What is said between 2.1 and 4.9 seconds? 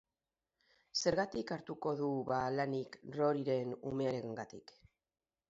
ba lanik Roryren umearengatik?